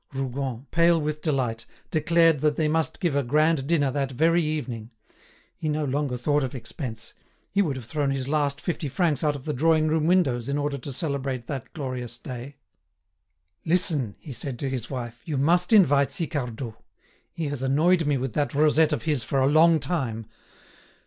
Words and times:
Rougon, 0.13 0.65
pale 0.71 0.99
with 0.99 1.21
delight, 1.21 1.67
declared 1.91 2.39
they 2.39 2.67
must 2.67 2.99
give 2.99 3.15
a 3.15 3.21
grand 3.21 3.67
dinner 3.67 3.91
that 3.91 4.11
very 4.11 4.41
evening. 4.41 4.89
He 5.55 5.69
no 5.69 5.85
longer 5.85 6.17
thought 6.17 6.43
of 6.43 6.55
expense; 6.55 7.13
he 7.51 7.61
would 7.61 7.75
have 7.75 7.85
thrown 7.85 8.09
his 8.09 8.27
last 8.27 8.59
fifty 8.61 8.89
francs 8.89 9.23
out 9.23 9.35
of 9.35 9.45
the 9.45 9.53
drawing 9.53 9.87
room 9.89 10.07
windows 10.07 10.49
in 10.49 10.57
order 10.57 10.79
to 10.79 10.91
celebrate 10.91 11.45
that 11.45 11.71
glorious 11.73 12.17
day. 12.17 12.55
"Listen," 13.63 14.15
he 14.17 14.33
said 14.33 14.57
to 14.57 14.69
his 14.71 14.89
wife; 14.89 15.21
"you 15.23 15.37
must 15.37 15.71
invite 15.71 16.09
Sicardot: 16.09 16.73
he 17.31 17.49
has 17.49 17.61
annoyed 17.61 18.07
me 18.07 18.17
with 18.17 18.33
that 18.33 18.55
rosette 18.55 18.93
of 18.93 19.03
his 19.03 19.23
for 19.23 19.39
a 19.39 19.45
long 19.45 19.79
time! 19.79 20.25